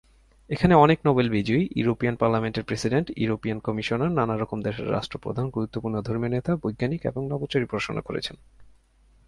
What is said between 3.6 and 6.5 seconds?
commissioner, নানারকম দেশের রাষ্ট্রপ্রধান, গুরুত্বপূর্ণ ধর্মীয়